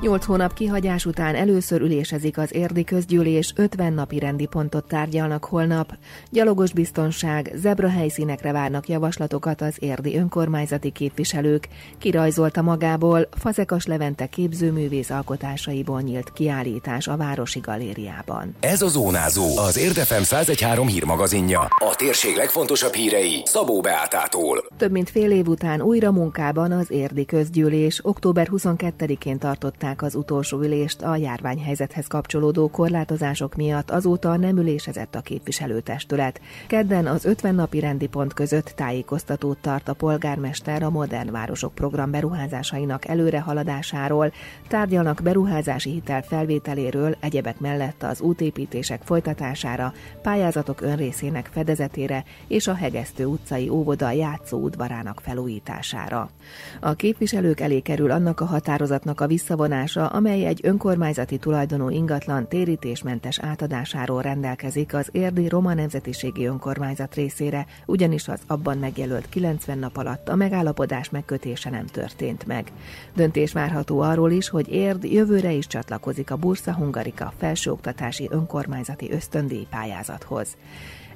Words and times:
Nyolc 0.00 0.24
hónap 0.24 0.54
kihagyás 0.54 1.06
után 1.06 1.34
először 1.34 1.80
ülésezik 1.80 2.38
az 2.38 2.54
érdi 2.54 2.84
közgyűlés, 2.84 3.52
50 3.56 3.92
napi 3.92 4.18
rendi 4.18 4.46
pontot 4.46 4.88
tárgyalnak 4.88 5.44
holnap. 5.44 5.96
Gyalogos 6.30 6.72
biztonság, 6.72 7.52
zebra 7.54 7.88
helyszínekre 7.88 8.52
várnak 8.52 8.88
javaslatokat 8.88 9.60
az 9.60 9.76
érdi 9.78 10.16
önkormányzati 10.16 10.90
képviselők. 10.90 11.68
Kirajzolta 11.98 12.62
magából 12.62 13.28
Fazekas 13.30 13.86
Levente 13.86 14.26
képzőművész 14.26 15.10
alkotásaiból 15.10 16.00
nyílt 16.00 16.32
kiállítás 16.32 17.08
a 17.08 17.16
Városi 17.16 17.60
Galériában. 17.60 18.54
Ez 18.60 18.82
a 18.82 18.88
Zónázó, 18.88 19.58
az 19.58 19.78
Érdefem 19.78 20.22
113 20.22 20.86
hírmagazinja. 20.86 21.60
A 21.60 21.94
térség 21.96 22.36
legfontosabb 22.36 22.92
hírei 22.92 23.42
Szabó 23.44 23.80
Beátától. 23.80 24.64
Több 24.76 24.90
mint 24.90 25.10
fél 25.10 25.30
év 25.30 25.48
után 25.48 25.82
újra 25.82 26.12
munkában 26.12 26.72
az 26.72 26.90
érdi 26.90 27.24
közgyűlés 27.24 28.00
október 28.02 28.48
22-én 28.50 29.38
tartották 29.38 29.95
az 30.02 30.14
utolsó 30.14 30.62
ülést 30.62 31.02
a 31.02 31.16
járványhelyzethez 31.16 32.06
kapcsolódó 32.06 32.68
korlátozások 32.68 33.54
miatt 33.54 33.90
azóta 33.90 34.36
nem 34.36 34.56
ülésezett 34.56 35.14
a 35.14 35.20
képviselőtestület. 35.20 36.40
Kedden 36.66 37.06
az 37.06 37.24
50 37.24 37.54
napi 37.54 37.80
rendi 37.80 38.06
pont 38.06 38.32
között 38.32 38.72
tájékoztatót 38.76 39.58
tart 39.58 39.88
a 39.88 39.92
polgármester 39.92 40.82
a 40.82 40.90
Modern 40.90 41.30
Városok 41.30 41.74
program 41.74 42.10
beruházásainak 42.10 43.06
előrehaladásáról, 43.06 44.32
tárgyalnak 44.68 45.20
beruházási 45.22 45.90
hitel 45.90 46.22
felvételéről, 46.22 47.16
egyebek 47.20 47.60
mellett 47.60 48.02
az 48.02 48.20
útépítések 48.20 49.00
folytatására, 49.04 49.92
pályázatok 50.22 50.80
önrészének 50.80 51.48
fedezetére 51.52 52.24
és 52.46 52.66
a 52.66 52.74
Hegesztő 52.74 53.24
utcai 53.24 53.68
óvoda 53.68 54.10
játszóudvarának 54.10 55.20
felújítására. 55.20 56.30
A 56.80 56.94
képviselők 56.94 57.60
elé 57.60 57.80
kerül 57.80 58.10
annak 58.10 58.40
a 58.40 58.44
határozatnak 58.44 59.20
a 59.20 59.26
visszavonása, 59.26 59.74
megbízása, 59.76 60.06
amely 60.06 60.46
egy 60.46 60.60
önkormányzati 60.62 61.38
tulajdonú 61.38 61.88
ingatlan 61.90 62.48
térítésmentes 62.48 63.38
átadásáról 63.38 64.22
rendelkezik 64.22 64.94
az 64.94 65.08
érdi 65.12 65.48
roma 65.48 65.74
nemzetiségi 65.74 66.46
önkormányzat 66.46 67.14
részére, 67.14 67.66
ugyanis 67.86 68.28
az 68.28 68.40
abban 68.46 68.78
megjelölt 68.78 69.28
90 69.28 69.78
nap 69.78 69.96
alatt 69.96 70.28
a 70.28 70.34
megállapodás 70.34 71.10
megkötése 71.10 71.70
nem 71.70 71.86
történt 71.86 72.46
meg. 72.46 72.72
Döntés 73.14 73.52
várható 73.52 74.00
arról 74.00 74.30
is, 74.30 74.48
hogy 74.48 74.68
érd 74.68 75.04
jövőre 75.04 75.52
is 75.52 75.66
csatlakozik 75.66 76.30
a 76.30 76.36
Bursa 76.36 76.74
Hungarika 76.74 77.32
felsőoktatási 77.38 78.28
önkormányzati 78.30 79.10
ösztöndíj 79.12 79.66
pályázathoz. 79.70 80.56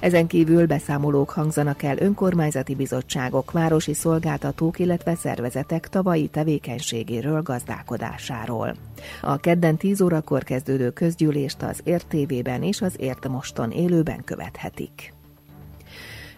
Ezen 0.01 0.27
kívül 0.27 0.67
beszámolók 0.67 1.31
hangzanak 1.31 1.83
el 1.83 1.99
önkormányzati 1.99 2.75
bizottságok, 2.75 3.51
városi 3.51 3.95
szolgáltatók, 3.95 4.79
illetve 4.79 5.15
szervezetek 5.15 5.89
tavalyi 5.89 6.29
tevékenységéről, 6.29 7.43
gazdálkodásáról. 7.43 8.75
A 9.23 9.37
kedden 9.37 9.77
10 9.77 10.01
órakor 10.01 10.43
kezdődő 10.43 10.91
közgyűlést 10.91 11.63
az 11.63 11.81
Ért 11.85 12.07
TV-ben 12.07 12.63
és 12.63 12.81
az 12.81 12.95
Ért 13.01 13.29
Moston 13.29 13.71
élőben 13.71 14.25
követhetik. 14.25 15.13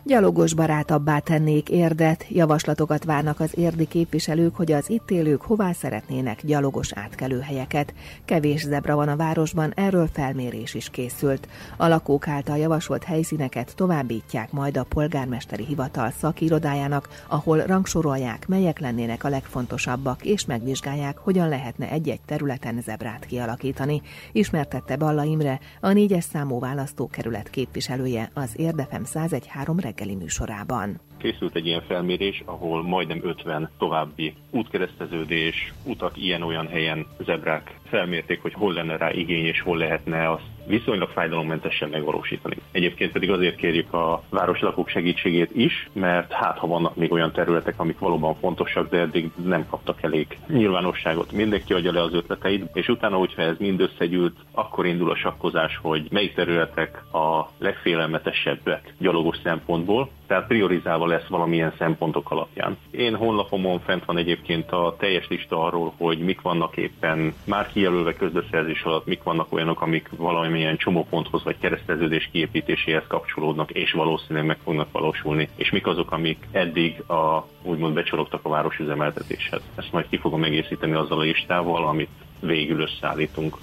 Gyalogos 0.04 0.54
barátabbá 0.54 1.18
tennék 1.18 1.68
érdet, 1.68 2.26
javaslatokat 2.28 3.04
várnak 3.04 3.40
az 3.40 3.58
érdi 3.58 3.86
képviselők, 3.86 4.56
hogy 4.56 4.72
az 4.72 4.90
itt 4.90 5.10
élők 5.10 5.42
hová 5.42 5.72
szeretnének 5.72 6.46
gyalogos 6.46 6.92
átkelőhelyeket. 6.92 7.94
Kevés 8.24 8.60
zebra 8.60 8.94
van 8.94 9.08
a 9.08 9.16
városban, 9.16 9.72
erről 9.76 10.08
felmérés 10.12 10.74
is 10.74 10.90
készült. 10.90 11.48
A 11.76 11.86
lakók 11.86 12.28
által 12.28 12.56
javasolt 12.56 13.04
helyszíneket 13.04 13.72
továbbítják 13.76 14.52
majd 14.52 14.76
a 14.76 14.84
polgármesteri 14.84 15.64
hivatal 15.64 16.10
szakirodájának, 16.10 17.08
ahol 17.28 17.62
rangsorolják, 17.66 18.48
melyek 18.48 18.78
lennének 18.78 19.24
a 19.24 19.28
legfontosabbak, 19.28 20.24
és 20.24 20.44
megvizsgálják, 20.44 21.18
hogyan 21.18 21.48
lehetne 21.48 21.90
egy-egy 21.90 22.20
területen 22.26 22.80
zebrát 22.80 23.24
kialakítani. 23.24 24.02
Ismertette 24.32 24.96
Balla 24.96 25.24
Imre, 25.24 25.60
a 25.80 25.92
négyes 25.92 26.24
számú 26.24 26.58
választókerület 26.58 27.50
képviselője 27.50 28.30
az 28.34 28.50
Érdefem 28.56 29.02
1013 29.04 29.78
reggeli 29.96 30.14
műsorában. 30.14 31.00
Készült 31.18 31.54
egy 31.54 31.66
ilyen 31.66 31.82
felmérés, 31.82 32.42
ahol 32.44 32.82
majdnem 32.82 33.20
50 33.22 33.70
további 33.78 34.34
útkereszteződés, 34.50 35.72
utak 35.84 36.16
ilyen-olyan 36.16 36.66
helyen 36.66 37.06
zebrák 37.24 37.80
felmérték, 37.92 38.42
hogy 38.42 38.52
hol 38.52 38.72
lenne 38.72 38.96
rá 38.96 39.10
igény 39.10 39.44
és 39.44 39.60
hol 39.60 39.76
lehetne 39.76 40.30
azt 40.30 40.42
viszonylag 40.66 41.08
fájdalommentesen 41.08 41.88
megvalósítani. 41.88 42.56
Egyébként 42.72 43.12
pedig 43.12 43.30
azért 43.30 43.56
kérjük 43.56 43.92
a 43.92 44.22
városlakók 44.30 44.88
segítségét 44.88 45.50
is, 45.54 45.88
mert 45.92 46.32
hát 46.32 46.58
ha 46.58 46.66
vannak 46.66 46.96
még 46.96 47.12
olyan 47.12 47.32
területek, 47.32 47.74
amik 47.80 47.98
valóban 47.98 48.34
fontosak, 48.34 48.90
de 48.90 48.98
eddig 48.98 49.30
nem 49.44 49.66
kaptak 49.70 50.02
elég 50.02 50.38
nyilvánosságot. 50.48 51.32
Mindenki 51.32 51.72
adja 51.72 51.92
le 51.92 52.02
az 52.02 52.14
ötleteit, 52.14 52.64
és 52.72 52.88
utána, 52.88 53.16
hogyha 53.16 53.42
ez 53.42 53.56
mind 53.58 53.80
összegyűlt, 53.80 54.36
akkor 54.52 54.86
indul 54.86 55.10
a 55.10 55.16
sakkozás, 55.16 55.78
hogy 55.82 56.06
melyik 56.10 56.34
területek 56.34 57.02
a 57.12 57.48
legfélelmetesebbek 57.58 58.94
gyalogos 58.98 59.36
szempontból, 59.42 60.10
tehát 60.32 60.46
priorizálva 60.46 61.06
lesz 61.06 61.26
valamilyen 61.28 61.72
szempontok 61.78 62.30
alapján. 62.30 62.76
Én 62.90 63.16
honlapomon 63.16 63.80
fent 63.80 64.04
van 64.04 64.16
egyébként 64.16 64.70
a 64.70 64.96
teljes 64.98 65.28
lista 65.28 65.64
arról, 65.64 65.94
hogy 65.98 66.18
mik 66.18 66.40
vannak 66.40 66.76
éppen 66.76 67.34
már 67.44 67.66
kijelölve 67.66 68.12
közbeszerzés 68.12 68.82
alatt, 68.82 69.06
mik 69.06 69.22
vannak 69.22 69.52
olyanok, 69.52 69.80
amik 69.80 70.08
valamilyen 70.16 70.76
csomóponthoz 70.76 71.44
vagy 71.44 71.58
kereszteződés 71.58 72.28
kiépítéséhez 72.32 73.06
kapcsolódnak, 73.08 73.70
és 73.70 73.92
valószínűleg 73.92 74.46
meg 74.46 74.58
fognak 74.64 74.92
valósulni, 74.92 75.48
és 75.56 75.70
mik 75.70 75.86
azok, 75.86 76.12
amik 76.12 76.48
eddig 76.52 77.00
a, 77.10 77.46
úgymond 77.62 77.94
becsorogtak 77.94 78.40
a 78.42 78.48
városüzemeltetéshez. 78.48 79.60
Ezt 79.74 79.92
majd 79.92 80.08
ki 80.08 80.16
fogom 80.16 80.44
egészíteni 80.44 80.92
azzal 80.92 81.18
a 81.18 81.22
listával, 81.22 81.86
amit 81.86 82.10
végül 82.40 82.80
összeállítunk. 82.80 83.56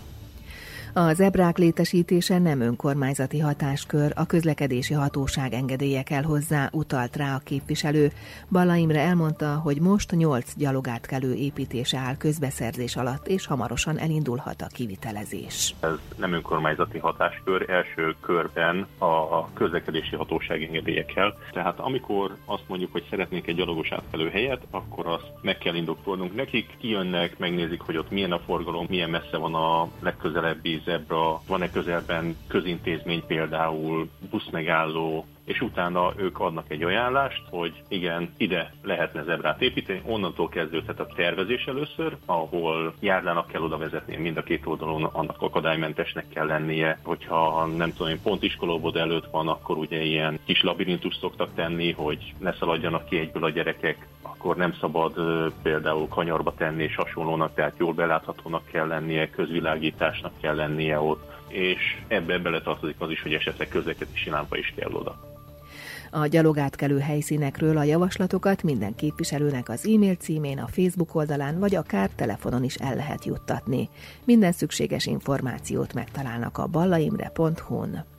A 0.94 1.14
zebrák 1.14 1.58
létesítése 1.58 2.40
nem 2.40 2.62
önkormányzati 2.62 3.40
hatáskör, 3.40 4.12
a 4.16 4.26
közlekedési 4.26 4.94
hatóság 4.94 5.54
engedélye 5.54 6.04
kell 6.04 6.24
hozzá, 6.24 6.70
utalt 6.72 7.16
rá 7.16 7.36
a 7.36 7.42
képviselő. 7.44 8.12
Balla 8.52 8.76
Imre 8.76 9.00
elmondta, 9.00 9.56
hogy 9.64 9.82
most 9.82 10.12
nyolc 10.12 10.56
gyalogátkelő 10.56 11.34
építése 11.34 11.98
áll 11.98 12.18
közbeszerzés 12.18 12.96
alatt, 12.96 13.28
és 13.28 13.46
hamarosan 13.46 13.98
elindulhat 14.00 14.62
a 14.62 14.68
kivitelezés. 14.68 15.76
Ez 15.80 16.00
nem 16.18 16.34
önkormányzati 16.34 16.98
hatáskör, 16.98 17.70
első 17.70 18.16
körben 18.22 18.88
a 18.98 19.54
közlekedési 19.54 20.16
hatóság 20.16 20.64
engedélye 20.64 21.06
kell. 21.06 21.34
Tehát 21.52 21.80
amikor 21.80 22.36
azt 22.46 22.64
mondjuk, 22.68 22.92
hogy 22.92 23.06
szeretnénk 23.10 23.48
egy 23.48 23.56
gyalogos 23.56 23.92
átkelő 23.92 24.30
helyet, 24.30 24.62
akkor 24.72 25.08
azt 25.08 25.32
meg 25.42 25.58
kell 25.58 25.76
indokolnunk 25.76 26.36
nekik, 26.36 26.78
kijönnek, 26.80 27.38
megnézik, 27.38 27.82
hogy 27.82 27.98
ott 27.98 28.12
milyen 28.12 28.32
a 28.32 28.40
forgalom, 28.40 28.86
milyen 28.90 29.10
messze 29.10 29.38
van 29.38 29.56
a 29.56 29.88
legközelebbi 30.00 30.79
zebra, 30.86 31.42
van-e 31.48 31.70
közelben 31.70 32.38
közintézmény 32.48 33.24
például, 33.28 34.10
buszmegálló, 34.30 35.26
és 35.50 35.62
utána 35.62 36.14
ők 36.18 36.40
adnak 36.40 36.72
egy 36.72 36.84
ajánlást, 36.84 37.42
hogy 37.50 37.84
igen, 37.88 38.34
ide 38.38 38.74
lehetne 38.84 39.24
zebrát 39.24 39.62
építeni, 39.62 40.02
onnantól 40.06 40.50
kezdődhet 40.50 41.00
a 41.00 41.08
tervezés 41.16 41.66
először, 41.66 42.18
ahol 42.26 42.94
járdának 43.00 43.48
kell 43.48 43.62
oda 43.62 43.78
vezetni 43.78 44.16
mind 44.16 44.38
a 44.38 44.44
két 44.44 44.66
oldalon, 44.66 45.04
annak 45.04 45.42
akadálymentesnek 45.42 46.26
kell 46.34 46.46
lennie, 46.46 47.00
hogyha 47.04 47.66
nem 47.66 47.94
tudom, 47.94 48.22
pont 48.22 48.44
iskolóbod 48.44 48.96
előtt 48.96 49.28
van, 49.32 49.48
akkor 49.48 49.78
ugye 49.78 50.02
ilyen 50.02 50.40
kis 50.46 50.62
labirintus 50.62 51.16
szoktak 51.16 51.54
tenni, 51.56 51.92
hogy 51.92 52.34
ne 52.40 52.54
szaladjanak 52.54 53.06
ki 53.06 53.18
egyből 53.18 53.44
a 53.44 53.50
gyerekek, 53.50 54.08
akkor 54.40 54.56
nem 54.56 54.74
szabad 54.80 55.14
például 55.62 56.08
kanyarba 56.08 56.54
tenni 56.58 56.84
és 56.84 56.96
hasonlónak, 56.96 57.54
tehát 57.54 57.74
jól 57.78 57.94
beláthatónak 57.94 58.66
kell 58.66 58.88
lennie, 58.88 59.30
közvilágításnak 59.30 60.32
kell 60.42 60.56
lennie 60.56 61.00
ott, 61.00 61.32
és 61.48 62.02
ebbe 62.08 62.38
beletartozik 62.38 62.96
az 62.98 63.10
is, 63.10 63.22
hogy 63.22 63.34
esetleg 63.34 63.68
közlekedési 63.68 64.30
lámpa 64.30 64.58
is 64.58 64.74
kell 64.76 64.92
oda. 64.92 65.16
A 66.12 66.28
gyalogátkelő 66.28 67.00
helyszínekről 67.00 67.78
a 67.78 67.84
javaslatokat 67.84 68.63
minden 68.63 68.96
képviselőnek 68.96 69.69
az 69.69 69.86
e-mail 69.86 70.16
címén, 70.16 70.60
a 70.60 70.68
Facebook 70.68 71.16
oldalán 71.16 71.60
vagy 71.60 71.75
akár 71.75 72.10
telefonon 72.16 72.63
is 72.63 72.75
el 72.75 72.96
lehet 72.96 73.25
juttatni. 73.25 73.90
Minden 74.25 74.52
szükséges 74.52 75.06
információt 75.06 75.94
megtalálnak 75.94 76.58
a 76.58 76.68
ballaimre.hu-n. 76.68 78.19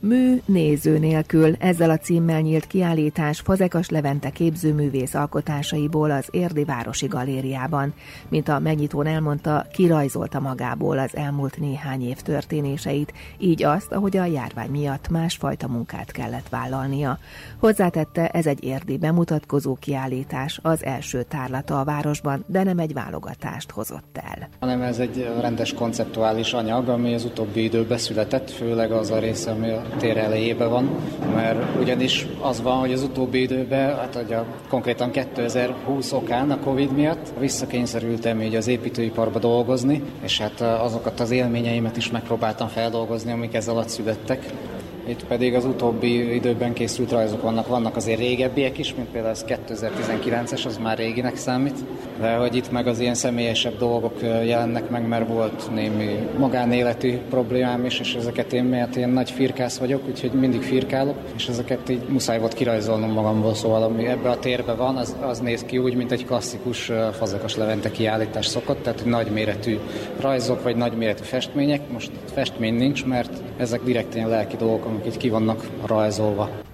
Mű 0.00 0.40
néző 0.44 0.98
nélkül 0.98 1.54
ezzel 1.58 1.90
a 1.90 1.98
címmel 1.98 2.40
nyílt 2.40 2.66
kiállítás 2.66 3.40
Fazekas 3.40 3.88
Levente 3.88 4.30
képzőművész 4.30 5.14
alkotásaiból 5.14 6.10
az 6.10 6.28
Érdi 6.30 6.64
Városi 6.64 7.06
Galériában. 7.06 7.94
Mint 8.28 8.48
a 8.48 8.58
megnyitón 8.58 9.06
elmondta, 9.06 9.66
kirajzolta 9.72 10.40
magából 10.40 10.98
az 10.98 11.16
elmúlt 11.16 11.58
néhány 11.58 12.02
év 12.02 12.16
történéseit, 12.16 13.12
így 13.38 13.62
azt, 13.62 13.92
ahogy 13.92 14.16
a 14.16 14.24
járvány 14.24 14.70
miatt 14.70 15.08
másfajta 15.08 15.68
munkát 15.68 16.12
kellett 16.12 16.48
vállalnia. 16.48 17.18
Hozzátette, 17.58 18.28
ez 18.28 18.46
egy 18.46 18.64
érdi 18.64 18.98
bemutatkozó 18.98 19.76
kiállítás, 19.80 20.58
az 20.62 20.84
első 20.84 21.22
tárlata 21.22 21.80
a 21.80 21.84
városban, 21.84 22.44
de 22.46 22.62
nem 22.62 22.78
egy 22.78 22.92
válogatást 22.92 23.70
hozott 23.70 24.20
el. 24.22 24.48
Hanem 24.60 24.82
ez 24.82 24.98
egy 24.98 25.28
rendes 25.40 25.74
konceptuális 25.74 26.52
anyag, 26.52 26.88
ami 26.88 27.14
az 27.14 27.24
utóbbi 27.24 27.62
időben 27.62 27.98
született, 27.98 28.50
főleg 28.50 28.92
az 28.92 29.10
a 29.10 29.18
része, 29.18 29.50
ami 29.50 29.70
a 29.70 29.82
tér 29.98 30.16
elejében 30.16 30.70
van, 30.70 30.88
mert 31.34 31.80
ugyanis 31.80 32.26
az 32.40 32.62
van, 32.62 32.78
hogy 32.78 32.92
az 32.92 33.02
utóbbi 33.02 33.40
időben, 33.40 33.96
hát 33.96 34.14
hogy 34.14 34.32
a, 34.32 34.44
konkrétan 34.68 35.10
2020 35.10 36.12
okán 36.12 36.50
a 36.50 36.58
Covid 36.58 36.92
miatt 36.92 37.32
visszakényszerültem 37.38 38.42
így 38.42 38.54
az 38.54 38.66
építőiparba 38.66 39.38
dolgozni, 39.38 40.02
és 40.22 40.38
hát 40.40 40.60
azokat 40.60 41.20
az 41.20 41.30
élményeimet 41.30 41.96
is 41.96 42.10
megpróbáltam 42.10 42.68
feldolgozni, 42.68 43.32
amik 43.32 43.54
ez 43.54 43.68
alatt 43.68 43.88
születtek. 43.88 44.52
Itt 45.08 45.24
pedig 45.24 45.54
az 45.54 45.64
utóbbi 45.64 46.34
időben 46.34 46.72
készült 46.72 47.10
rajzok 47.10 47.42
vannak, 47.42 47.66
vannak 47.66 47.96
azért 47.96 48.18
régebbiek 48.18 48.78
is, 48.78 48.94
mint 48.94 49.08
például 49.08 49.32
az 49.32 49.44
2019-es, 49.48 50.66
az 50.66 50.78
már 50.78 50.98
réginek 50.98 51.36
számít, 51.36 51.84
de 52.20 52.34
hogy 52.34 52.54
itt 52.54 52.70
meg 52.70 52.86
az 52.86 53.00
ilyen 53.00 53.14
személyesebb 53.14 53.78
dolgok 53.78 54.20
jelennek 54.22 54.90
meg, 54.90 55.08
mert 55.08 55.28
volt 55.28 55.70
némi 55.74 56.28
magánéletű 56.38 57.16
problémám 57.30 57.84
is, 57.84 58.00
és 58.00 58.14
ezeket 58.14 58.52
én, 58.52 58.64
mert 58.64 58.96
én 58.96 59.08
nagy 59.08 59.30
firkász 59.30 59.78
vagyok, 59.78 60.02
úgyhogy 60.08 60.32
mindig 60.32 60.62
firkálok, 60.62 61.16
és 61.36 61.48
ezeket 61.48 61.88
így 61.88 62.02
muszáj 62.08 62.38
volt 62.38 62.54
kirajzolnom 62.54 63.10
magamból, 63.10 63.54
szóval 63.54 63.82
ami 63.82 64.06
ebbe 64.06 64.30
a 64.30 64.38
térbe 64.38 64.72
van, 64.72 64.96
az, 64.96 65.16
az 65.20 65.40
néz 65.40 65.62
ki 65.62 65.78
úgy, 65.78 65.94
mint 65.94 66.12
egy 66.12 66.26
klasszikus 66.26 66.92
fazekas 67.12 67.56
levente 67.56 67.90
kiállítás 67.90 68.46
szokott, 68.46 68.82
tehát 68.82 69.04
nagy 69.04 69.30
méretű 69.30 69.78
rajzok, 70.20 70.62
vagy 70.62 70.76
nagy 70.76 70.92
méretű 70.92 71.22
festmények. 71.22 71.80
Most 71.92 72.10
festmény 72.34 72.74
nincs, 72.74 73.04
mert 73.04 73.32
ezek 73.56 73.82
direkt 73.82 74.14
ilyen 74.14 74.28
lelki 74.28 74.56
dolgok, 74.56 74.95
amik 74.96 75.06
így 75.06 75.16
ki 75.16 75.28
vannak 75.28 75.66
rajzolva. 75.86 76.65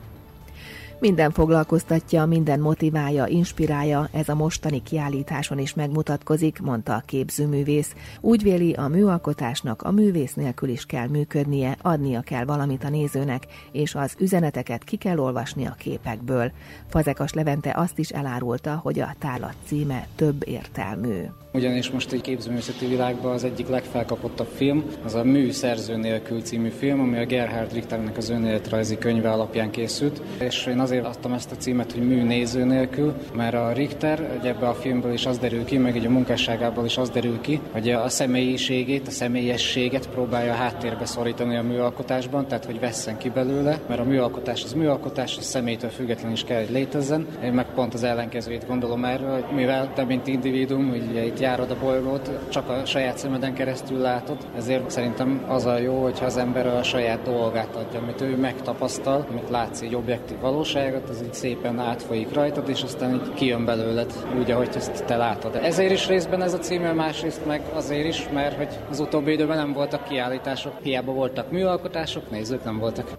Minden 1.03 1.31
foglalkoztatja, 1.31 2.25
minden 2.25 2.61
motiválja, 2.61 3.27
inspirálja, 3.27 4.09
ez 4.13 4.29
a 4.29 4.35
mostani 4.35 4.83
kiállításon 4.83 5.59
is 5.59 5.75
megmutatkozik, 5.75 6.61
mondta 6.61 6.95
a 6.95 7.03
képzőművész. 7.07 7.95
Úgy 8.21 8.43
véli, 8.43 8.73
a 8.73 8.89
műalkotásnak 8.89 9.83
a 9.83 9.91
művész 9.91 10.35
nélkül 10.35 10.69
is 10.69 10.87
kell 10.87 11.07
működnie, 11.09 11.77
adnia 11.83 12.21
kell 12.21 12.45
valamit 12.45 12.85
a 12.85 12.89
nézőnek, 12.89 13.47
és 13.73 13.95
az 13.95 14.15
üzeneteket 14.19 14.85
ki 14.85 14.97
kell 14.97 15.19
olvasni 15.19 15.67
a 15.67 15.75
képekből. 15.79 16.53
Fazekas 16.89 17.33
Levente 17.33 17.73
azt 17.77 17.99
is 17.99 18.09
elárulta, 18.09 18.81
hogy 18.83 19.01
a 19.01 19.15
tárlat 19.19 19.55
címe 19.65 20.07
több 20.17 20.49
értelmű. 20.49 21.23
Ugyanis 21.55 21.91
most 21.91 22.13
egy 22.13 22.21
képzőművészeti 22.21 22.87
világban 22.87 23.33
az 23.33 23.45
egyik 23.45 23.69
legfelkapottabb 23.69 24.49
film, 24.55 24.85
az 25.05 25.15
a 25.15 25.25
Mű 25.25 25.51
szerző 25.51 25.97
nélkül 25.97 26.43
című 26.43 26.69
film, 26.69 27.01
ami 27.01 27.19
a 27.19 27.27
Gerhard 27.27 27.73
Richternek 27.73 28.17
az 28.17 28.29
önéletrajzi 28.29 28.99
könyve 28.99 29.31
alapján 29.31 29.71
készült, 29.71 30.23
és 30.39 30.67
én 30.67 30.79
azért 30.93 31.17
adtam 31.17 31.33
ezt 31.33 31.53
a 31.53 31.57
címet, 31.57 31.93
hogy 31.93 32.09
Mű 32.09 32.23
néző 32.23 32.65
nélkül, 32.65 33.15
mert 33.35 33.55
a 33.55 33.73
Richter, 33.73 34.37
hogy 34.39 34.49
ebbe 34.49 34.69
a 34.69 34.75
filmből 34.75 35.13
is 35.13 35.27
az 35.27 35.39
derül 35.39 35.65
ki, 35.65 35.79
meg 35.79 35.97
egy 35.97 36.07
a 36.07 36.11
munkásságából 36.11 36.85
is 36.85 36.97
az 36.97 37.11
derül 37.11 37.41
ki, 37.41 37.61
hogy 37.71 37.91
a 37.91 38.09
személyiségét, 38.09 39.07
a 39.07 39.11
személyességet 39.11 40.09
próbálja 40.09 40.53
a 40.53 40.57
háttérbe 40.57 41.05
szorítani 41.05 41.57
a 41.57 41.63
műalkotásban, 41.63 42.47
tehát 42.47 42.65
hogy 42.65 42.81
vesszen 42.81 43.19
ki 43.19 43.29
belőle, 43.31 43.81
mert 43.89 44.01
a 44.01 44.05
műalkotás 44.05 44.65
az 44.65 44.73
műalkotás, 44.73 45.39
a 45.39 45.43
személytől 45.43 45.91
független 45.91 46.33
is 46.33 46.45
kell, 46.45 46.61
hogy 46.61 46.71
létezzen. 46.71 47.27
Én 47.45 47.53
meg 47.53 47.67
pont 47.75 47.95
az 47.95 48.03
ellenkezőjét 48.03 48.67
gondolom 48.67 49.05
erről, 49.05 49.33
hogy 49.33 49.55
mivel 49.55 49.93
te, 49.95 50.05
mint 50.05 50.27
individuum, 50.27 50.91
ugye 51.11 51.25
itt 51.25 51.41
járod 51.41 51.71
a 51.71 51.77
bolygót, 51.81 52.31
csak 52.49 52.69
a 52.69 52.85
saját 52.85 53.19
szemeden 53.19 53.55
keresztül 53.55 53.99
látod. 53.99 54.37
Ezért 54.57 54.91
szerintem 54.91 55.45
az 55.49 55.67
a 55.67 55.79
jó, 55.79 56.03
hogyha 56.03 56.27
az 56.27 56.37
ember 56.37 56.67
a 56.67 56.83
saját 56.83 57.23
dolgát 57.23 57.77
adja, 57.77 58.01
amit 58.01 58.21
ő 58.21 58.37
megtapasztal, 58.37 59.27
amit 59.31 59.51
látsz 59.51 59.81
egy 59.81 59.95
objektív 59.95 60.41
valóságot, 60.73 61.09
az 61.09 61.23
így 61.23 61.35
szépen 61.35 61.79
átfolyik 61.79 62.33
rajtad, 62.33 62.69
és 62.69 62.83
aztán 62.83 63.15
így 63.15 63.35
kijön 63.35 63.65
belőled 63.65 64.13
úgy, 64.39 64.51
ahogy 64.51 64.69
ezt 64.75 65.05
te 65.05 65.17
látod. 65.17 65.55
Ezért 65.55 65.93
is 65.93 66.07
részben 66.07 66.43
ez 66.43 66.53
a 66.53 66.59
címe, 66.59 66.93
másrészt 66.93 67.47
meg 67.47 67.63
azért 67.73 68.07
is, 68.07 68.29
mert 68.33 68.57
hogy 68.57 68.79
az 68.91 69.01
utóbbi 69.01 69.33
időben 69.33 69.57
nem 69.57 69.73
voltak 69.73 70.05
kiállítások, 70.05 70.73
hiába 70.83 71.13
voltak 71.13 71.51
műalkotások, 71.51 72.31
nézők 72.31 72.65
nem 72.65 72.79
voltak. 72.79 73.11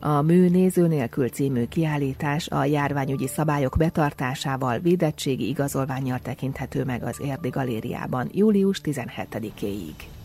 A 0.00 0.22
Mű 0.22 0.48
néző 0.48 0.86
nélkül 0.86 1.28
című 1.28 1.64
kiállítás 1.66 2.48
a 2.48 2.64
járványügyi 2.64 3.26
szabályok 3.26 3.74
betartásával 3.78 4.78
védettségi 4.78 5.48
igazolványjal 5.48 6.18
tekinthető 6.22 6.84
meg 6.84 7.02
az 7.02 7.20
Érdi 7.24 7.48
Galériában 7.48 8.28
július 8.32 8.80
17-éig. 8.84 10.21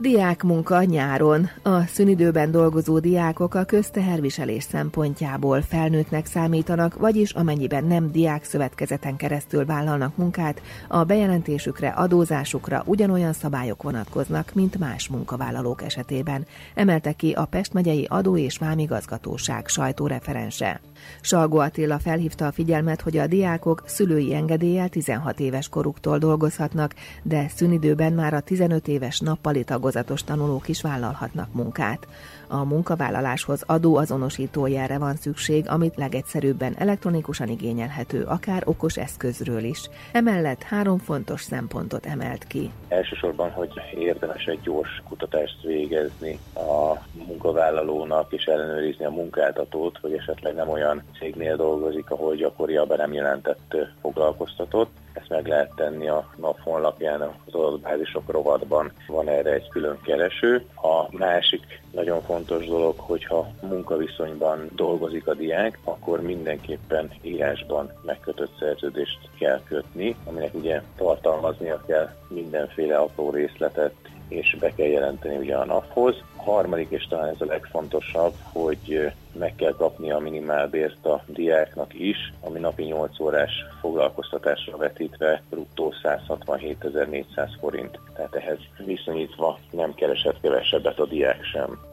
Diák 0.00 0.42
munka 0.42 0.82
nyáron. 0.82 1.50
A 1.62 1.86
szünidőben 1.86 2.50
dolgozó 2.50 2.98
diákok 2.98 3.54
a 3.54 3.64
közteherviselés 3.64 4.62
szempontjából 4.62 5.62
felnőttnek 5.62 6.26
számítanak, 6.26 6.98
vagyis 6.98 7.32
amennyiben 7.32 7.84
nem 7.84 8.10
diák 8.10 8.44
szövetkezeten 8.44 9.16
keresztül 9.16 9.64
vállalnak 9.64 10.16
munkát, 10.16 10.62
a 10.88 11.04
bejelentésükre, 11.04 11.88
adózásukra 11.88 12.82
ugyanolyan 12.86 13.32
szabályok 13.32 13.82
vonatkoznak, 13.82 14.54
mint 14.54 14.78
más 14.78 15.08
munkavállalók 15.08 15.82
esetében, 15.82 16.46
emelte 16.74 17.12
ki 17.12 17.32
a 17.32 17.44
Pest 17.44 17.72
megyei 17.72 18.06
adó 18.08 18.36
és 18.36 18.58
vámigazgatóság 18.58 19.68
sajtóreferense. 19.68 20.80
Salgó 21.20 21.58
Attila 21.58 21.98
felhívta 21.98 22.46
a 22.46 22.52
figyelmet, 22.52 23.00
hogy 23.00 23.16
a 23.16 23.26
diákok 23.26 23.82
szülői 23.86 24.34
engedéllyel 24.34 24.88
16 24.88 25.40
éves 25.40 25.68
koruktól 25.68 26.18
dolgozhatnak, 26.18 26.94
de 27.22 27.48
szünidőben 27.48 28.12
már 28.12 28.34
a 28.34 28.40
15 28.40 28.88
éves 28.88 29.18
nappali 29.18 29.64
tagozatos 29.64 30.24
tanulók 30.24 30.68
is 30.68 30.82
vállalhatnak 30.82 31.52
munkát. 31.52 32.06
A 32.52 32.64
munkavállaláshoz 32.64 33.62
adóazonosító 33.66 34.66
jelre 34.66 34.98
van 34.98 35.16
szükség, 35.16 35.68
amit 35.68 35.96
legegyszerűbben 35.96 36.74
elektronikusan 36.78 37.48
igényelhető, 37.48 38.22
akár 38.22 38.62
okos 38.66 38.96
eszközről 38.96 39.64
is. 39.64 39.90
Emellett 40.12 40.62
három 40.62 40.98
fontos 40.98 41.40
szempontot 41.40 42.06
emelt 42.06 42.44
ki. 42.46 42.70
Elsősorban, 42.88 43.50
hogy 43.50 43.70
érdemes 43.94 44.44
egy 44.44 44.60
gyors 44.60 45.02
kutatást 45.08 45.62
végezni 45.62 46.38
a 46.54 46.98
munkavállalónak, 47.26 48.32
és 48.32 48.44
ellenőrizni 48.44 49.04
a 49.04 49.10
munkáltatót, 49.10 49.98
hogy 49.98 50.12
esetleg 50.12 50.54
nem 50.54 50.68
olyan 50.68 51.02
cégnél 51.18 51.56
dolgozik, 51.56 52.10
ahol 52.10 52.34
gyakoriabban 52.34 52.96
nem 52.96 53.12
jelentett 53.12 53.76
foglalkoztatott. 54.00 54.90
Ezt 55.12 55.28
meg 55.28 55.46
lehet 55.46 55.74
tenni 55.74 56.08
a 56.08 56.30
nap 56.36 56.60
honlapján, 56.60 57.20
az 57.20 57.54
adatbázisok 57.54 58.30
rovatban 58.30 58.92
van 59.06 59.28
erre 59.28 59.52
egy 59.52 59.68
külön 59.68 60.00
kereső. 60.02 60.64
A 60.74 61.16
másik 61.16 61.80
nagyon 61.90 62.22
fontos 62.22 62.66
dolog, 62.66 62.98
hogyha 62.98 63.48
munkaviszonyban 63.60 64.68
dolgozik 64.74 65.26
a 65.26 65.34
diák, 65.34 65.78
akkor 65.84 66.20
mindenképpen 66.20 67.10
írásban 67.22 67.92
megkötött 68.02 68.58
szerződést 68.58 69.18
kell 69.38 69.62
kötni, 69.64 70.16
aminek 70.24 70.54
ugye 70.54 70.82
tartalmaznia 70.96 71.82
kell 71.86 72.08
mindenféle 72.28 72.96
apró 72.96 73.30
részletet, 73.30 73.94
és 74.30 74.56
be 74.60 74.74
kell 74.74 74.86
jelenteni 74.86 75.36
ugye 75.36 75.56
a 75.56 75.64
naphoz. 75.64 76.14
A 76.36 76.42
harmadik, 76.42 76.90
és 76.90 77.06
talán 77.06 77.28
ez 77.28 77.40
a 77.40 77.44
legfontosabb, 77.44 78.34
hogy 78.52 79.12
meg 79.32 79.54
kell 79.56 79.72
kapni 79.72 80.10
a 80.10 80.18
minimálbért 80.18 81.06
a 81.06 81.24
diáknak 81.26 81.94
is, 81.94 82.32
ami 82.40 82.58
napi 82.58 82.82
8 82.84 83.20
órás 83.20 83.52
foglalkoztatásra 83.80 84.76
vetítve 84.76 85.42
bruttó 85.50 85.92
167.400 86.02 87.48
forint. 87.60 87.98
Tehát 88.14 88.34
ehhez 88.34 88.58
viszonyítva 88.84 89.58
nem 89.70 89.94
keresett 89.94 90.40
kevesebbet 90.40 90.98
a 90.98 91.06
diák 91.06 91.44
sem. 91.44 91.88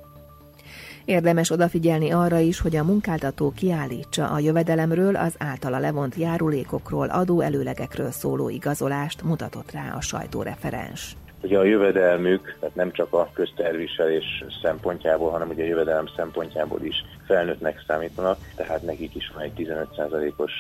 Érdemes 1.05 1.51
odafigyelni 1.51 2.12
arra 2.12 2.39
is, 2.39 2.59
hogy 2.59 2.75
a 2.75 2.83
munkáltató 2.83 3.51
kiállítsa 3.55 4.27
a 4.27 4.39
jövedelemről 4.39 5.15
az 5.15 5.35
általa 5.38 5.79
levont 5.79 6.15
járulékokról, 6.15 7.07
adóelőlegekről 7.07 8.12
szóló 8.12 8.50
igazolást, 8.50 9.21
mutatott 9.21 9.71
rá 9.71 9.93
a 9.95 10.01
sajtóreferens. 10.01 11.15
Ugye 11.41 11.58
a 11.58 11.63
jövedelmük, 11.63 12.56
tehát 12.60 12.75
nem 12.75 12.91
csak 12.91 13.13
a 13.13 13.29
közterviselés 13.34 14.44
szempontjából, 14.62 15.29
hanem 15.29 15.50
ugye 15.50 15.63
a 15.63 15.67
jövedelem 15.67 16.08
szempontjából 16.15 16.82
is 16.84 17.06
felnőttnek 17.25 17.84
számítanak, 17.88 18.38
tehát 18.56 18.82
nekik 18.82 19.15
is 19.15 19.32
van 19.34 19.44
egy 19.44 19.51
15%-os 19.58 20.51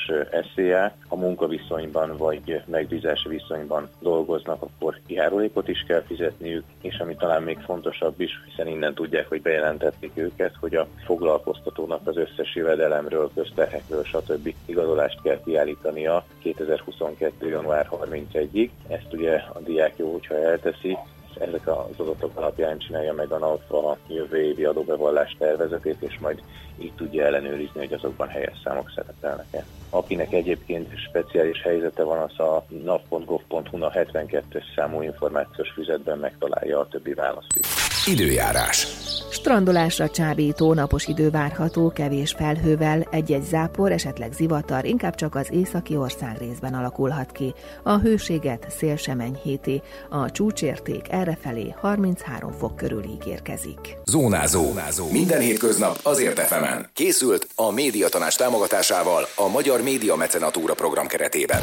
SZIA. 0.53 0.91
Ha 1.07 1.15
munkaviszonyban 1.15 2.17
vagy 2.17 2.61
megbízási 2.65 3.29
viszonyban 3.29 3.89
dolgoznak, 3.99 4.61
akkor 4.61 4.99
járulékot 5.07 5.67
is 5.67 5.83
kell 5.87 6.01
fizetniük, 6.01 6.63
és 6.81 6.97
ami 6.97 7.15
talán 7.15 7.43
még 7.43 7.59
fontosabb 7.59 8.19
is, 8.19 8.31
hiszen 8.49 8.67
innen 8.67 8.93
tudják, 8.93 9.29
hogy 9.29 9.41
bejelentették 9.41 10.11
őket, 10.13 10.55
hogy 10.59 10.75
a 10.75 10.87
foglalkoztatónak 11.05 12.07
az 12.07 12.17
összes 12.17 12.55
jövedelemről, 12.55 13.31
közterhekről, 13.33 14.03
stb. 14.03 14.53
igazolást 14.65 15.21
kell 15.21 15.39
kiállítania 15.45 16.25
2022. 16.39 17.49
január 17.49 17.89
31-ig. 17.91 18.69
Ezt 18.87 19.13
ugye 19.13 19.33
a 19.33 19.59
diák 19.59 19.93
jó, 19.97 20.11
hogyha 20.11 20.35
elteszi, 20.67 20.97
ezek 21.39 21.67
az 21.67 21.99
adatok 21.99 22.37
alapján 22.37 22.77
csinálja 22.77 23.13
meg 23.13 23.31
a 23.31 23.37
NAV 23.37 23.85
a 23.85 23.97
jövő 24.07 24.41
évi 24.41 24.63
adóbevallás 24.63 25.35
tervezetét, 25.39 26.01
és 26.01 26.17
majd 26.19 26.41
így 26.79 26.93
tudja 26.95 27.25
ellenőrizni, 27.25 27.79
hogy 27.79 27.93
azokban 27.93 28.27
helyes 28.27 28.61
számok 28.63 28.91
szerepelnek-e. 28.95 29.65
Akinek 29.89 30.33
egyébként 30.33 30.99
speciális 31.09 31.61
helyzete 31.61 32.03
van, 32.03 32.17
az 32.17 32.39
a 32.39 32.65
nav.gov.hu 32.67 33.83
a 33.83 33.91
72-es 33.91 34.63
számú 34.75 35.01
információs 35.01 35.69
füzetben 35.69 36.17
megtalálja 36.17 36.79
a 36.79 36.87
többi 36.87 37.13
választ. 37.13 37.59
Időjárás. 38.07 38.87
Strandolásra 39.37 40.09
csábító 40.09 40.73
napos 40.73 41.07
idő 41.07 41.29
várható, 41.29 41.91
kevés 41.95 42.31
felhővel, 42.37 43.07
egy-egy 43.11 43.43
zápor, 43.43 43.91
esetleg 43.91 44.31
zivatar, 44.31 44.85
inkább 44.85 45.15
csak 45.15 45.35
az 45.35 45.47
északi 45.51 45.95
ország 45.95 46.37
részben 46.37 46.73
alakulhat 46.73 47.31
ki. 47.31 47.53
A 47.83 47.97
hőséget 47.97 48.65
szél 48.77 48.95
sem 48.95 49.19
enyhíti, 49.19 49.81
a 50.09 50.31
csúcsérték 50.31 51.05
errefelé 51.09 51.75
33 51.81 52.51
fok 52.51 52.75
körül 52.75 53.03
ígérkezik. 53.03 53.97
Zónázó. 54.05 54.63
Zónázó. 54.63 55.11
Minden 55.11 55.39
hétköznap 55.39 55.99
azért 56.03 56.39
efemen. 56.39 56.89
Készült 56.93 57.47
a 57.55 57.71
médiatanás 57.71 58.35
támogatásával 58.35 59.27
a 59.35 59.47
Magyar 59.47 59.81
Média 59.81 60.15
Mecenatúra 60.15 60.73
program 60.73 61.07
keretében. 61.07 61.61